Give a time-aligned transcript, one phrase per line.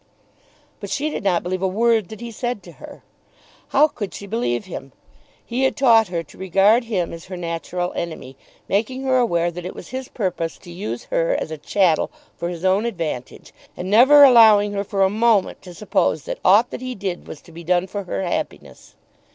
[0.79, 3.03] But she did not believe a word that he said to her.
[3.67, 4.93] How could she believe him?
[5.45, 8.35] He had taught her to regard him as her natural enemy,
[8.67, 12.49] making her aware that it was his purpose to use her as a chattel for
[12.49, 16.81] his own advantage, and never allowing her for a moment to suppose that aught that
[16.81, 18.95] he did was to be done for her happiness.